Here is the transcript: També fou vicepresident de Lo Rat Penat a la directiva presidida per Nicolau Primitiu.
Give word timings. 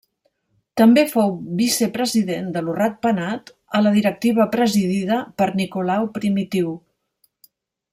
També 0.79 1.01
fou 1.11 1.33
vicepresident 1.59 2.47
de 2.57 2.65
Lo 2.69 2.75
Rat 2.79 2.97
Penat 3.07 3.53
a 3.81 3.85
la 3.89 3.95
directiva 3.99 4.51
presidida 4.59 5.23
per 5.43 5.53
Nicolau 5.63 6.13
Primitiu. 6.21 6.77